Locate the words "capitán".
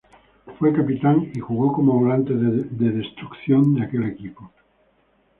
0.73-1.31